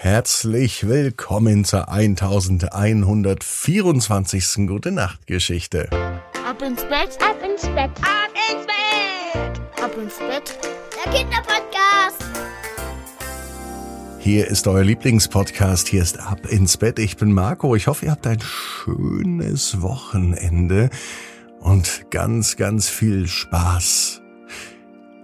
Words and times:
Herzlich 0.00 0.86
willkommen 0.86 1.64
zur 1.64 1.88
1124. 1.88 4.68
Gute 4.68 4.92
Nacht 4.92 5.26
Geschichte. 5.26 5.88
Ab 6.48 6.62
ins 6.62 6.84
Bett, 6.84 7.18
ab 7.20 7.42
ins 7.44 7.62
Bett, 7.62 7.90
ab 8.00 8.30
ins 8.48 8.64
Bett, 8.64 9.60
ab 9.82 9.90
ins 10.00 10.18
Bett. 10.18 10.56
Der 11.04 11.12
Kinderpodcast. 11.12 12.24
Hier 14.20 14.46
ist 14.46 14.68
euer 14.68 14.84
Lieblingspodcast. 14.84 15.88
Hier 15.88 16.02
ist 16.02 16.20
Ab 16.20 16.46
ins 16.46 16.76
Bett. 16.76 17.00
Ich 17.00 17.16
bin 17.16 17.32
Marco. 17.32 17.74
Ich 17.74 17.88
hoffe, 17.88 18.04
ihr 18.04 18.12
habt 18.12 18.28
ein 18.28 18.38
schönes 18.40 19.82
Wochenende 19.82 20.90
und 21.58 22.08
ganz, 22.12 22.56
ganz 22.56 22.88
viel 22.88 23.26
Spaß. 23.26 24.22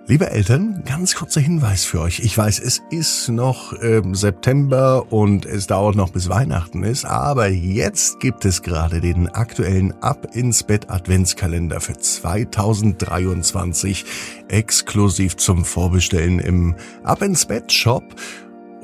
Liebe 0.06 0.30
Eltern, 0.30 0.82
ganz 0.84 1.14
kurzer 1.14 1.40
Hinweis 1.40 1.86
für 1.86 2.02
euch. 2.02 2.20
Ich 2.20 2.36
weiß, 2.36 2.58
es 2.58 2.82
ist 2.90 3.30
noch 3.30 3.72
äh, 3.72 4.02
September 4.12 5.10
und 5.10 5.46
es 5.46 5.66
dauert 5.66 5.96
noch 5.96 6.10
bis 6.10 6.28
Weihnachten 6.28 6.84
ist, 6.84 7.06
aber 7.06 7.48
jetzt 7.48 8.20
gibt 8.20 8.44
es 8.44 8.60
gerade 8.60 9.00
den 9.00 9.30
aktuellen 9.30 9.92
Ab 10.02 10.26
ins 10.34 10.62
Bett 10.62 10.90
Adventskalender 10.90 11.80
für 11.80 11.96
2023 11.96 14.04
exklusiv 14.48 15.38
zum 15.38 15.64
Vorbestellen 15.64 16.38
im 16.38 16.74
Ab 17.02 17.22
ins 17.22 17.46
Bett 17.46 17.72
Shop 17.72 18.04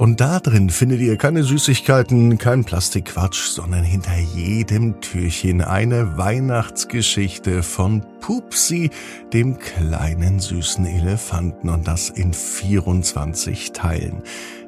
und 0.00 0.18
da 0.18 0.40
drin 0.40 0.70
findet 0.70 1.00
ihr 1.00 1.18
keine 1.18 1.42
Süßigkeiten, 1.42 2.38
kein 2.38 2.64
Plastikquatsch, 2.64 3.50
sondern 3.50 3.84
hinter 3.84 4.16
jedem 4.34 4.98
Türchen 5.02 5.60
eine 5.60 6.16
Weihnachtsgeschichte 6.16 7.62
von 7.62 8.02
Pupsi, 8.22 8.88
dem 9.34 9.58
kleinen 9.58 10.40
süßen 10.40 10.86
Elefanten 10.86 11.68
und 11.68 11.86
das 11.86 12.08
in 12.08 12.32
24 12.32 13.72
Teilen. 13.72 14.22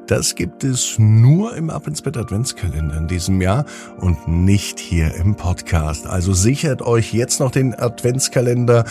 Das 0.07 0.35
gibt 0.35 0.65
es 0.65 0.99
nur 0.99 1.57
im 1.57 1.71
Ab 1.71 1.87
ins 1.87 2.03
Bett 2.03 2.19
Adventskalender 2.19 2.99
in 2.99 3.09
diesem 3.09 3.41
Jahr 3.41 3.65
und 4.01 4.29
nicht 4.29 4.79
hier 4.79 5.15
im 5.15 5.35
Podcast. 5.35 6.07
Also 6.07 6.35
sichert 6.35 6.83
euch 6.83 7.15
jetzt 7.15 7.41
noch 7.41 7.51
den 7.51 7.75
Adventskalender 7.75 8.85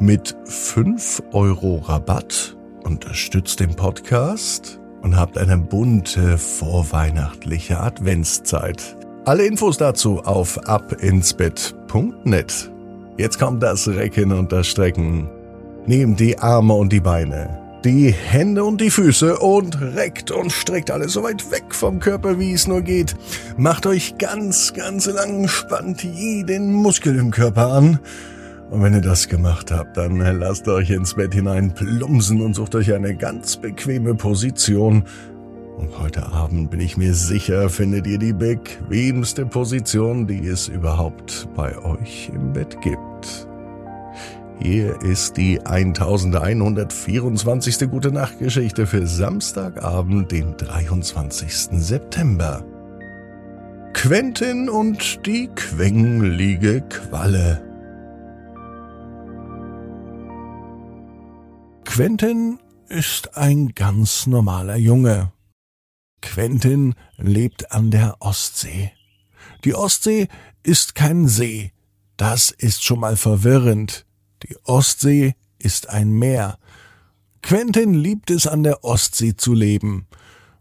mit 0.00 0.36
5 0.44 1.22
Euro 1.30 1.76
Rabatt. 1.76 2.56
Unterstützt 2.82 3.60
den 3.60 3.76
Podcast 3.76 4.80
und 5.04 5.16
habt 5.16 5.36
eine 5.36 5.58
bunte 5.58 6.38
vorweihnachtliche 6.38 7.78
Adventszeit. 7.78 8.96
Alle 9.26 9.46
Infos 9.46 9.76
dazu 9.76 10.20
auf 10.20 10.58
abinsbett.net. 10.66 12.70
Jetzt 13.18 13.38
kommt 13.38 13.62
das 13.62 13.86
Recken 13.86 14.32
und 14.32 14.50
das 14.50 14.66
Strecken. 14.66 15.28
Nehmt 15.86 16.18
die 16.18 16.38
Arme 16.38 16.72
und 16.72 16.90
die 16.90 17.00
Beine, 17.00 17.60
die 17.84 18.12
Hände 18.12 18.64
und 18.64 18.80
die 18.80 18.90
Füße 18.90 19.38
und 19.38 19.78
reckt 19.80 20.30
und 20.30 20.50
streckt 20.50 20.90
alles 20.90 21.12
so 21.12 21.22
weit 21.22 21.50
weg 21.50 21.74
vom 21.74 22.00
Körper, 22.00 22.38
wie 22.38 22.54
es 22.54 22.66
nur 22.66 22.80
geht. 22.80 23.14
Macht 23.58 23.86
euch 23.86 24.16
ganz, 24.16 24.72
ganz 24.72 25.06
lang, 25.06 25.48
spannt 25.48 26.02
jeden 26.02 26.72
Muskel 26.72 27.18
im 27.18 27.30
Körper 27.30 27.72
an 27.72 27.98
und 28.74 28.82
wenn 28.82 28.92
ihr 28.92 29.00
das 29.00 29.28
gemacht 29.28 29.70
habt, 29.70 29.96
dann 29.96 30.18
lasst 30.18 30.66
euch 30.66 30.90
ins 30.90 31.14
Bett 31.14 31.32
hinein 31.32 31.72
plumpsen 31.72 32.40
und 32.40 32.54
sucht 32.54 32.74
euch 32.74 32.92
eine 32.92 33.14
ganz 33.14 33.56
bequeme 33.56 34.16
Position. 34.16 35.04
Und 35.78 35.96
heute 36.00 36.26
Abend 36.26 36.72
bin 36.72 36.80
ich 36.80 36.96
mir 36.96 37.14
sicher, 37.14 37.70
findet 37.70 38.08
ihr 38.08 38.18
die 38.18 38.32
bequemste 38.32 39.46
Position, 39.46 40.26
die 40.26 40.48
es 40.48 40.66
überhaupt 40.66 41.48
bei 41.54 41.78
euch 41.78 42.32
im 42.34 42.52
Bett 42.52 42.80
gibt. 42.80 43.46
Hier 44.58 45.00
ist 45.02 45.36
die 45.36 45.64
1124. 45.64 47.88
Gute 47.88 48.10
Nacht 48.10 48.40
Geschichte 48.40 48.88
für 48.88 49.06
Samstagabend, 49.06 50.32
den 50.32 50.56
23. 50.56 51.80
September. 51.80 52.64
Quentin 53.92 54.68
und 54.68 55.24
die 55.26 55.48
quengelige 55.54 56.80
Qualle. 56.80 57.73
Quentin 61.94 62.58
ist 62.88 63.36
ein 63.36 63.68
ganz 63.68 64.26
normaler 64.26 64.74
Junge. 64.74 65.30
Quentin 66.22 66.96
lebt 67.18 67.70
an 67.70 67.92
der 67.92 68.16
Ostsee. 68.18 68.90
Die 69.62 69.76
Ostsee 69.76 70.26
ist 70.64 70.96
kein 70.96 71.28
See. 71.28 71.70
Das 72.16 72.50
ist 72.50 72.82
schon 72.82 72.98
mal 72.98 73.16
verwirrend. 73.16 74.06
Die 74.42 74.56
Ostsee 74.64 75.36
ist 75.60 75.88
ein 75.88 76.10
Meer. 76.10 76.58
Quentin 77.42 77.94
liebt 77.94 78.32
es, 78.32 78.48
an 78.48 78.64
der 78.64 78.82
Ostsee 78.82 79.36
zu 79.36 79.54
leben. 79.54 80.08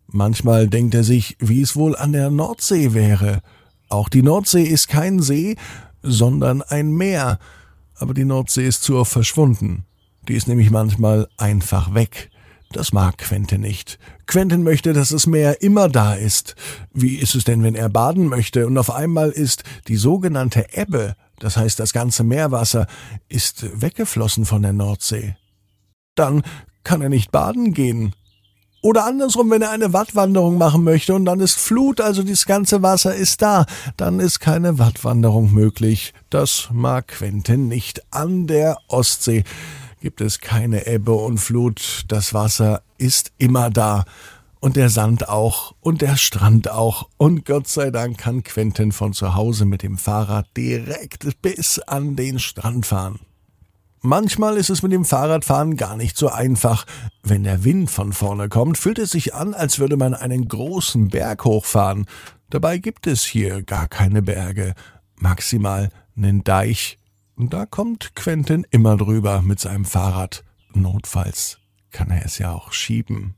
Manchmal 0.06 0.68
denkt 0.68 0.94
er 0.94 1.04
sich, 1.04 1.36
wie 1.40 1.64
es 1.64 1.76
wohl 1.76 1.96
an 1.96 2.12
der 2.12 2.30
Nordsee 2.30 2.94
wäre. 2.94 3.42
Auch 3.90 4.08
die 4.08 4.22
Nordsee 4.22 4.66
ist 4.66 4.88
kein 4.88 5.20
See, 5.20 5.56
sondern 6.04 6.62
ein 6.62 6.92
Meer. 6.92 7.40
Aber 7.96 8.14
die 8.14 8.24
Nordsee 8.24 8.68
ist 8.68 8.84
zu 8.84 8.98
oft 8.98 9.12
verschwunden. 9.12 9.88
Die 10.28 10.36
ist 10.36 10.48
nämlich 10.48 10.72
manchmal 10.72 11.28
einfach 11.38 11.94
weg. 11.94 12.30
Das 12.72 12.92
mag 12.92 13.20
Quentin 13.20 13.62
nicht. 13.62 14.00
Quentin 14.26 14.64
möchte, 14.64 14.94
dass 14.94 15.10
das 15.10 15.28
Meer 15.28 15.62
immer 15.62 15.90
da 15.90 16.16
ist. 16.16 16.56
Wie 16.92 17.18
ist 17.18 17.36
es 17.36 17.44
denn, 17.44 17.62
wenn 17.62 17.76
er 17.76 17.90
baden 17.90 18.28
möchte 18.28 18.66
und 18.66 18.78
auf 18.78 18.90
einmal 18.90 19.30
ist 19.30 19.64
die 19.88 19.96
sogenannte 19.96 20.66
Ebbe, 20.74 21.16
das 21.40 21.56
heißt 21.56 21.80
das 21.80 21.94
ganze 21.94 22.24
Meerwasser, 22.24 22.88
ist 23.30 23.80
weggeflossen 23.80 24.46
von 24.46 24.64
der 24.64 24.74
Nordsee? 24.74 25.36
Dann 26.16 26.42
kann 26.84 27.02
er 27.02 27.10
nicht 27.10 27.32
baden 27.32 27.74
gehen. 27.74 28.14
Oder 28.82 29.06
andersrum, 29.06 29.50
wenn 29.52 29.62
er 29.62 29.72
eine 29.72 29.94
Wattwanderung 29.94 30.58
machen 30.58 30.84
möchte 30.84 31.14
und 31.14 31.26
dann 31.26 31.40
ist 31.42 31.58
Flut, 31.58 32.02
also 32.02 32.24
das 32.24 32.46
ganze 32.46 32.82
Wasser 32.82 33.14
ist 33.14 33.42
da, 33.42 33.66
dann 33.98 34.20
ist 34.20 34.40
keine 34.40 34.80
Wattwanderung 34.80 35.54
möglich. 35.54 36.14
Das 36.30 36.70
mag 36.72 37.08
Quentin 37.08 37.68
nicht 37.68 38.02
an 38.12 38.48
der 38.48 38.78
Ostsee 38.88 39.44
gibt 40.04 40.20
es 40.20 40.42
keine 40.42 40.86
Ebbe 40.86 41.14
und 41.14 41.38
Flut, 41.38 42.04
das 42.10 42.34
Wasser 42.34 42.82
ist 42.98 43.32
immer 43.38 43.70
da. 43.70 44.04
Und 44.60 44.76
der 44.76 44.90
Sand 44.90 45.30
auch 45.30 45.76
und 45.80 46.02
der 46.02 46.18
Strand 46.18 46.70
auch. 46.70 47.08
Und 47.16 47.46
Gott 47.46 47.70
sei 47.70 47.90
Dank 47.90 48.18
kann 48.18 48.44
Quentin 48.44 48.92
von 48.92 49.14
zu 49.14 49.34
Hause 49.34 49.64
mit 49.64 49.82
dem 49.82 49.98
Fahrrad 49.98 50.46
direkt 50.58 51.42
bis 51.42 51.80
an 51.80 52.18
den 52.18 52.40
Strand 52.40 52.86
fahren. 52.86 53.22
Manchmal 54.02 54.58
ist 54.58 54.70
es 54.70 54.84
mit 54.84 54.92
dem 54.92 55.06
Fahrradfahren 55.06 55.78
gar 55.78 55.96
nicht 55.96 56.18
so 56.18 56.28
einfach. 56.28 56.86
Wenn 57.24 57.46
der 57.46 57.64
Wind 57.64 57.90
von 57.90 58.12
vorne 58.12 58.50
kommt, 58.50 58.78
fühlt 58.78 59.00
es 59.00 59.12
sich 59.12 59.34
an, 59.34 59.54
als 59.54 59.80
würde 59.80 59.96
man 59.96 60.14
einen 60.14 60.50
großen 60.50 61.08
Berg 61.08 61.46
hochfahren. 61.46 62.08
Dabei 62.50 62.78
gibt 62.78 63.08
es 63.08 63.24
hier 63.24 63.64
gar 63.64 63.88
keine 63.88 64.22
Berge, 64.22 64.74
maximal 65.16 65.92
einen 66.18 66.44
Deich 66.44 66.98
und 67.36 67.54
da 67.54 67.66
kommt 67.66 68.16
Quentin 68.16 68.66
immer 68.70 68.98
drüber 68.98 69.42
mit 69.42 69.60
seinem 69.60 69.86
Fahrrad. 69.86 70.44
Notfalls 70.74 71.60
kann 71.92 72.10
er 72.10 72.26
es 72.26 72.38
ja 72.38 72.52
auch 72.52 72.74
schieben. 72.74 73.36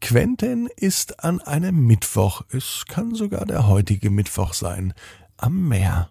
Quentin 0.00 0.68
ist 0.76 1.24
an 1.24 1.40
einem 1.40 1.86
Mittwoch, 1.86 2.42
es 2.50 2.84
kann 2.86 3.14
sogar 3.14 3.46
der 3.46 3.66
heutige 3.66 4.10
Mittwoch 4.10 4.52
sein, 4.52 4.92
am 5.36 5.68
Meer. 5.68 6.10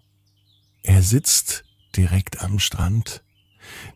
Er 0.83 1.01
sitzt 1.01 1.63
direkt 1.95 2.43
am 2.43 2.59
Strand. 2.59 3.23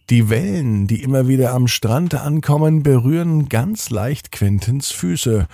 Die 0.09 0.29
Wellen, 0.29 0.87
die 0.87 1.03
immer 1.03 1.27
wieder 1.27 1.53
am 1.53 1.67
Strand 1.67 2.15
ankommen, 2.15 2.81
berühren 2.81 3.49
ganz 3.49 3.89
leicht 3.89 4.31
Quentins 4.31 4.91
Füße. 4.91 5.47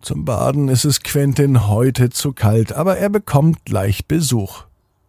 Zum 0.00 0.24
Baden 0.24 0.68
ist 0.68 0.84
es 0.84 1.02
Quentin 1.02 1.66
heute 1.66 2.10
zu 2.10 2.32
kalt, 2.32 2.72
aber 2.72 2.98
er 2.98 3.08
bekommt 3.08 3.64
gleich 3.64 4.06
Besuch. 4.06 4.67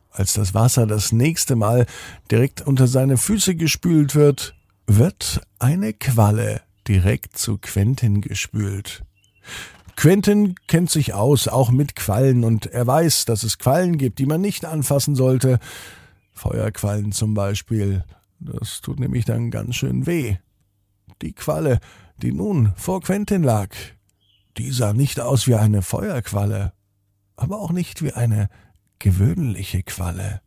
Als 0.09 0.33
das 0.33 0.53
Wasser 0.53 0.87
das 0.87 1.11
nächste 1.11 1.55
Mal 1.55 1.85
direkt 2.31 2.61
unter 2.61 2.87
seine 2.87 3.17
Füße 3.17 3.55
gespült 3.55 4.15
wird, 4.15 4.55
wird 4.87 5.41
eine 5.59 5.93
Qualle 5.93 6.61
direkt 6.87 7.37
zu 7.37 7.57
Quentin 7.57 8.21
gespült. 8.21 9.03
Quentin 9.95 10.55
kennt 10.67 10.89
sich 10.89 11.13
aus, 11.13 11.47
auch 11.47 11.71
mit 11.71 11.95
Quallen, 11.95 12.43
und 12.43 12.65
er 12.67 12.87
weiß, 12.87 13.25
dass 13.25 13.43
es 13.43 13.59
Quallen 13.59 13.97
gibt, 13.97 14.19
die 14.19 14.25
man 14.25 14.41
nicht 14.41 14.65
anfassen 14.65 15.13
sollte. 15.13 15.59
Feuerquallen 16.31 17.11
zum 17.11 17.33
Beispiel. 17.33 18.03
Das 18.39 18.81
tut 18.81 18.99
nämlich 18.99 19.25
dann 19.25 19.51
ganz 19.51 19.75
schön 19.75 20.07
weh. 20.07 20.37
Die 21.21 21.33
Qualle, 21.33 21.79
die 22.21 22.31
nun 22.31 22.71
vor 22.77 23.01
Quentin 23.01 23.43
lag, 23.43 23.75
die 24.57 24.71
sah 24.71 24.93
nicht 24.93 25.19
aus 25.19 25.47
wie 25.47 25.55
eine 25.55 25.81
Feuerqualle, 25.81 26.71
aber 27.35 27.59
auch 27.59 27.71
nicht 27.71 28.01
wie 28.01 28.13
eine 28.13 28.49
gewöhnliche 28.99 29.83
Qualle. 29.83 30.41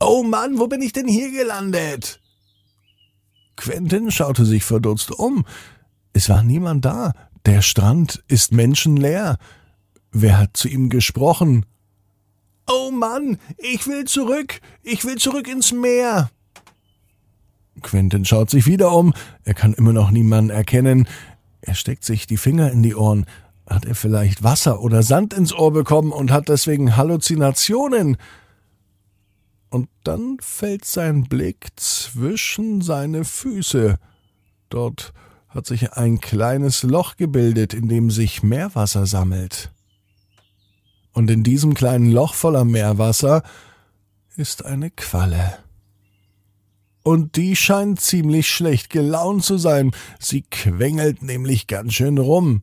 Oh 0.00 0.22
Mann, 0.22 0.58
wo 0.58 0.68
bin 0.68 0.82
ich 0.82 0.92
denn 0.92 1.08
hier 1.08 1.30
gelandet? 1.30 2.20
Quentin 3.56 4.10
schaute 4.10 4.44
sich 4.44 4.64
verdutzt 4.64 5.10
um. 5.10 5.44
Es 6.12 6.28
war 6.28 6.42
niemand 6.42 6.84
da. 6.84 7.12
Der 7.46 7.62
Strand 7.62 8.22
ist 8.28 8.52
menschenleer. 8.52 9.38
Wer 10.12 10.38
hat 10.38 10.56
zu 10.56 10.68
ihm 10.68 10.88
gesprochen? 10.88 11.66
Oh 12.66 12.90
Mann, 12.90 13.38
ich 13.56 13.86
will 13.86 14.04
zurück. 14.04 14.60
Ich 14.82 15.04
will 15.04 15.16
zurück 15.16 15.48
ins 15.48 15.72
Meer. 15.72 16.30
Quentin 17.82 18.24
schaut 18.24 18.50
sich 18.50 18.66
wieder 18.66 18.92
um. 18.92 19.14
Er 19.44 19.54
kann 19.54 19.72
immer 19.72 19.92
noch 19.92 20.10
niemanden 20.10 20.50
erkennen. 20.50 21.08
Er 21.60 21.74
steckt 21.74 22.04
sich 22.04 22.26
die 22.26 22.36
Finger 22.36 22.70
in 22.70 22.82
die 22.82 22.94
Ohren. 22.94 23.26
Hat 23.68 23.84
er 23.84 23.94
vielleicht 23.94 24.42
Wasser 24.42 24.80
oder 24.80 25.02
Sand 25.02 25.34
ins 25.34 25.52
Ohr 25.52 25.72
bekommen 25.72 26.12
und 26.12 26.30
hat 26.30 26.48
deswegen 26.48 26.96
Halluzinationen? 26.96 28.16
Und 29.68 29.88
dann 30.04 30.38
fällt 30.40 30.86
sein 30.86 31.24
Blick 31.24 31.68
zwischen 31.76 32.80
seine 32.80 33.24
Füße. 33.24 33.98
Dort 34.70 35.12
hat 35.48 35.66
sich 35.66 35.92
ein 35.92 36.20
kleines 36.20 36.82
Loch 36.82 37.16
gebildet, 37.16 37.74
in 37.74 37.88
dem 37.88 38.10
sich 38.10 38.42
Meerwasser 38.42 39.04
sammelt. 39.06 39.70
Und 41.12 41.30
in 41.30 41.42
diesem 41.42 41.74
kleinen 41.74 42.10
Loch 42.10 42.34
voller 42.34 42.64
Meerwasser 42.64 43.42
ist 44.36 44.64
eine 44.64 44.90
Qualle. 44.90 45.58
Und 47.02 47.36
die 47.36 47.56
scheint 47.56 48.00
ziemlich 48.00 48.48
schlecht 48.48 48.88
gelaunt 48.90 49.44
zu 49.44 49.58
sein. 49.58 49.90
Sie 50.18 50.42
quengelt 50.42 51.22
nämlich 51.22 51.66
ganz 51.66 51.94
schön 51.94 52.18
rum. 52.18 52.62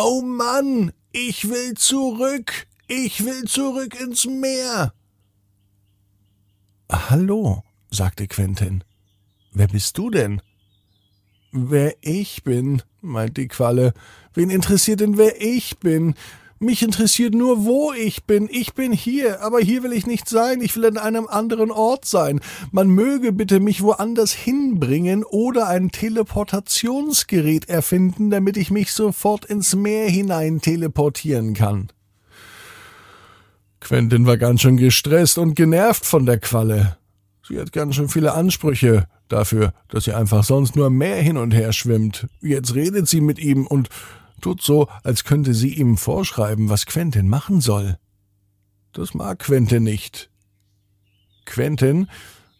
Oh 0.00 0.22
Mann, 0.22 0.92
ich 1.10 1.48
will 1.48 1.74
zurück. 1.74 2.68
Ich 2.86 3.24
will 3.24 3.46
zurück 3.46 4.00
ins 4.00 4.26
Meer. 4.26 4.94
Hallo, 6.88 7.64
sagte 7.90 8.28
Quentin. 8.28 8.84
Wer 9.52 9.66
bist 9.66 9.98
du 9.98 10.08
denn? 10.08 10.40
Wer 11.50 11.96
ich 12.00 12.44
bin, 12.44 12.80
meint 13.00 13.38
die 13.38 13.48
Qualle. 13.48 13.92
Wen 14.34 14.50
interessiert 14.50 15.00
denn, 15.00 15.18
wer 15.18 15.42
ich 15.42 15.80
bin? 15.80 16.14
Mich 16.60 16.82
interessiert 16.82 17.34
nur, 17.34 17.64
wo 17.64 17.92
ich 17.92 18.24
bin. 18.24 18.48
Ich 18.50 18.74
bin 18.74 18.92
hier, 18.92 19.42
aber 19.42 19.60
hier 19.60 19.84
will 19.84 19.92
ich 19.92 20.06
nicht 20.06 20.28
sein. 20.28 20.60
Ich 20.60 20.74
will 20.74 20.86
an 20.86 20.98
einem 20.98 21.28
anderen 21.28 21.70
Ort 21.70 22.04
sein. 22.04 22.40
Man 22.72 22.88
möge 22.88 23.32
bitte 23.32 23.60
mich 23.60 23.82
woanders 23.82 24.32
hinbringen 24.32 25.22
oder 25.22 25.68
ein 25.68 25.90
Teleportationsgerät 25.90 27.68
erfinden, 27.68 28.30
damit 28.30 28.56
ich 28.56 28.72
mich 28.72 28.92
sofort 28.92 29.44
ins 29.44 29.76
Meer 29.76 30.08
hinein 30.08 30.60
teleportieren 30.60 31.54
kann. 31.54 31.88
Quentin 33.80 34.26
war 34.26 34.36
ganz 34.36 34.62
schön 34.62 34.76
gestresst 34.76 35.38
und 35.38 35.54
genervt 35.54 36.04
von 36.04 36.26
der 36.26 36.38
Qualle. 36.38 36.96
Sie 37.46 37.60
hat 37.60 37.72
ganz 37.72 37.94
schön 37.94 38.08
viele 38.08 38.34
Ansprüche 38.34 39.06
dafür, 39.28 39.72
dass 39.88 40.04
sie 40.04 40.12
einfach 40.12 40.42
sonst 40.42 40.74
nur 40.74 40.90
mehr 40.90 41.22
hin 41.22 41.36
und 41.36 41.52
her 41.52 41.72
schwimmt. 41.72 42.26
Jetzt 42.40 42.74
redet 42.74 43.08
sie 43.08 43.20
mit 43.20 43.38
ihm 43.38 43.66
und 43.66 43.88
tut 44.40 44.62
so, 44.62 44.88
als 45.02 45.24
könnte 45.24 45.54
sie 45.54 45.74
ihm 45.74 45.96
vorschreiben, 45.96 46.68
was 46.68 46.86
Quentin 46.86 47.28
machen 47.28 47.60
soll. 47.60 47.98
Das 48.92 49.14
mag 49.14 49.38
Quentin 49.40 49.82
nicht. 49.82 50.30
Quentin 51.44 52.08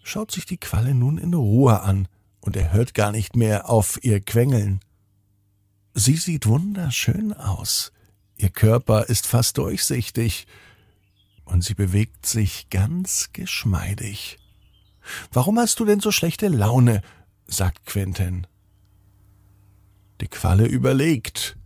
schaut 0.03 0.31
sich 0.31 0.47
die 0.47 0.57
Qualle 0.57 0.95
nun 0.95 1.19
in 1.19 1.35
Ruhe 1.35 1.81
an, 1.81 2.09
und 2.41 2.57
er 2.57 2.73
hört 2.73 2.95
gar 2.95 3.13
nicht 3.13 3.37
mehr 3.37 3.69
auf 3.69 3.99
ihr 4.03 4.21
Quengeln. 4.21 4.81
Sie 5.95 6.17
sieht 6.17 6.47
wunderschön 6.47 7.33
aus. 7.33 7.93
Ihr 8.37 8.51
Körper 8.51 9.05
ist 9.07 9.27
fast 9.27 9.59
durchsichtig, 9.59 10.47
und 11.45 11.65
sie 11.65 11.75
bewegt 11.75 12.25
sich 12.25 12.71
ganz 12.71 13.31
geschmeidig. 13.33 14.39
Warum 15.33 15.59
hast 15.59 15.81
du 15.81 15.85
denn 15.85 16.01
so 16.01 16.13
schlechte 16.13 16.49
Laune? 16.49 17.03
sagt 17.47 17.87
Quentin. 17.87 18.47
Die 20.21 20.29
Qualle 20.29 20.67
überlegt. 20.67 21.58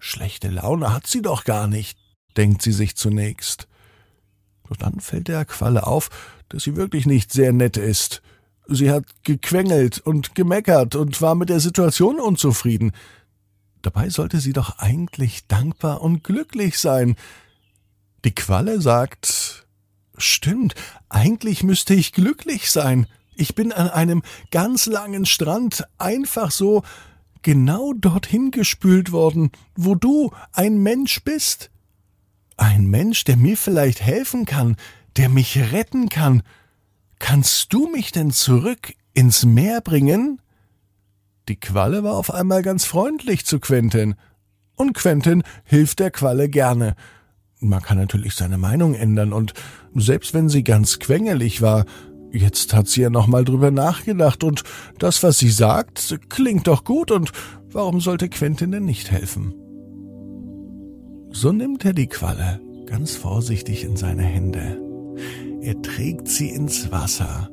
Schlechte 0.00 0.48
Laune 0.48 0.92
hat 0.92 1.06
sie 1.06 1.20
doch 1.20 1.44
gar 1.44 1.68
nicht, 1.68 1.98
denkt 2.36 2.62
sie 2.62 2.72
sich 2.72 2.96
zunächst. 2.96 3.68
Doch 4.68 4.76
dann 4.76 4.98
fällt 4.98 5.28
der 5.28 5.44
Qualle 5.44 5.86
auf, 5.86 6.08
dass 6.48 6.64
sie 6.64 6.74
wirklich 6.74 7.04
nicht 7.04 7.32
sehr 7.32 7.52
nett 7.52 7.76
ist. 7.76 8.22
Sie 8.66 8.90
hat 8.90 9.04
gequengelt 9.24 9.98
und 9.98 10.34
gemeckert 10.34 10.96
und 10.96 11.20
war 11.20 11.34
mit 11.34 11.50
der 11.50 11.60
Situation 11.60 12.18
unzufrieden. 12.18 12.92
Dabei 13.82 14.08
sollte 14.08 14.40
sie 14.40 14.54
doch 14.54 14.78
eigentlich 14.78 15.46
dankbar 15.48 16.00
und 16.00 16.24
glücklich 16.24 16.78
sein. 16.78 17.16
Die 18.24 18.34
Qualle 18.34 18.80
sagt, 18.80 19.66
Stimmt, 20.16 20.74
eigentlich 21.08 21.62
müsste 21.62 21.94
ich 21.94 22.12
glücklich 22.12 22.70
sein. 22.70 23.06
Ich 23.34 23.54
bin 23.54 23.72
an 23.72 23.88
einem 23.88 24.22
ganz 24.50 24.86
langen 24.86 25.26
Strand 25.26 25.84
einfach 25.98 26.50
so 26.50 26.82
genau 27.42 27.92
dorthin 27.92 28.50
gespült 28.50 29.12
worden, 29.12 29.50
wo 29.76 29.94
du 29.94 30.32
ein 30.52 30.82
Mensch 30.82 31.22
bist. 31.24 31.70
Ein 32.56 32.86
Mensch, 32.86 33.24
der 33.24 33.36
mir 33.36 33.56
vielleicht 33.56 34.02
helfen 34.02 34.44
kann, 34.44 34.76
der 35.16 35.28
mich 35.28 35.72
retten 35.72 36.08
kann. 36.08 36.42
Kannst 37.18 37.72
du 37.72 37.88
mich 37.90 38.12
denn 38.12 38.30
zurück 38.30 38.94
ins 39.14 39.44
Meer 39.44 39.80
bringen? 39.80 40.40
Die 41.48 41.58
Qualle 41.58 42.04
war 42.04 42.16
auf 42.16 42.32
einmal 42.32 42.62
ganz 42.62 42.84
freundlich 42.84 43.44
zu 43.44 43.58
Quentin. 43.58 44.14
Und 44.76 44.94
Quentin 44.94 45.42
hilft 45.64 45.98
der 45.98 46.10
Qualle 46.10 46.48
gerne. 46.48 46.94
Man 47.58 47.82
kann 47.82 47.98
natürlich 47.98 48.34
seine 48.34 48.56
Meinung 48.56 48.94
ändern 48.94 49.32
und 49.32 49.52
selbst 49.94 50.32
wenn 50.32 50.48
sie 50.48 50.64
ganz 50.64 50.98
quengelig 50.98 51.60
war, 51.60 51.84
jetzt 52.32 52.74
hat 52.74 52.88
sie 52.88 53.02
ja 53.02 53.10
nochmal 53.10 53.44
drüber 53.44 53.70
nachgedacht 53.70 54.44
und 54.44 54.62
das, 54.98 55.22
was 55.22 55.38
sie 55.38 55.50
sagt, 55.50 56.18
klingt 56.28 56.66
doch 56.66 56.84
gut 56.84 57.10
und 57.10 57.32
warum 57.72 58.00
sollte 58.00 58.28
Quentin 58.28 58.72
denn 58.72 58.84
nicht 58.84 59.10
helfen? 59.10 59.54
So 61.32 61.52
nimmt 61.52 61.84
er 61.84 61.92
die 61.92 62.08
Qualle 62.08 62.60
ganz 62.86 63.14
vorsichtig 63.14 63.84
in 63.84 63.96
seine 63.96 64.22
Hände. 64.22 64.80
Er 65.60 65.80
trägt 65.80 66.28
sie 66.28 66.50
ins 66.50 66.90
Wasser. 66.90 67.48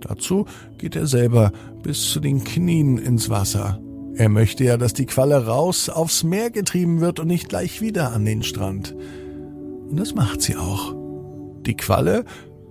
Dazu 0.00 0.46
geht 0.78 0.96
er 0.96 1.06
selber 1.06 1.52
bis 1.82 2.10
zu 2.10 2.20
den 2.20 2.44
Knien 2.44 2.98
ins 2.98 3.28
Wasser. 3.28 3.80
Er 4.14 4.28
möchte 4.28 4.64
ja, 4.64 4.76
dass 4.76 4.92
die 4.92 5.06
Qualle 5.06 5.46
raus 5.46 5.88
aufs 5.88 6.22
Meer 6.22 6.50
getrieben 6.50 7.00
wird 7.00 7.20
und 7.20 7.26
nicht 7.26 7.48
gleich 7.48 7.80
wieder 7.80 8.12
an 8.12 8.24
den 8.24 8.42
Strand. 8.42 8.94
Und 9.88 9.98
das 9.98 10.14
macht 10.14 10.42
sie 10.42 10.56
auch. 10.56 10.94
Die 11.66 11.76
Qualle 11.76 12.24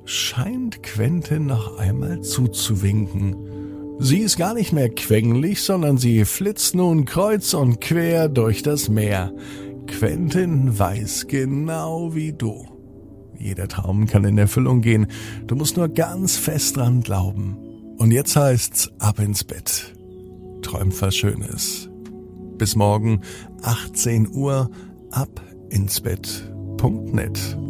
scheint 0.10 0.82
Quentin 0.84 1.46
noch 1.46 1.78
einmal 1.78 2.22
zuzuwinken. 2.22 3.36
Sie 4.00 4.20
ist 4.20 4.38
gar 4.38 4.54
nicht 4.54 4.74
mehr 4.74 4.90
quengelig, 4.90 5.62
sondern 5.62 5.98
sie 5.98 6.26
flitzt 6.26 6.76
nun 6.76 7.06
kreuz 7.06 7.54
und 7.54 7.80
quer 7.82 8.30
durch 8.30 8.64
das 8.64 8.90
Meer. 8.90 9.34
Quentin 9.88 10.78
weiß 10.78 11.28
genau 11.28 12.16
wie 12.16 12.34
du. 12.34 12.66
Jeder 13.38 13.68
Traum 13.68 14.08
kann 14.08 14.26
in 14.26 14.38
Erfüllung 14.38 14.82
gehen. 14.82 15.08
Du 15.48 15.56
musst 15.56 15.78
nur 15.78 15.90
ganz 15.90 16.38
fest 16.38 16.78
dran 16.78 17.02
glauben. 17.02 17.58
Und 17.98 18.12
jetzt 18.12 18.36
heißt's 18.36 18.92
ab 19.00 19.20
ins 19.20 19.44
Bett. 19.44 19.94
Träum 20.62 20.92
was 21.00 21.16
Schönes. 21.16 21.90
Bis 22.58 22.76
morgen, 22.76 23.22
18 23.62 24.30
Uhr, 24.34 24.70
ab 25.12 25.42
ins 25.70 26.02
Bett 26.02 26.50
www.ftf.net. 26.80 27.69